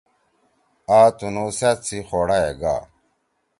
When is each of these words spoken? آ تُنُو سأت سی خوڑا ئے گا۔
آ 0.97 1.01
تُنُو 1.17 1.45
سأت 1.59 1.79
سی 1.87 1.97
خوڑا 2.07 2.37
ئے 2.45 2.51
گا۔ 2.61 2.75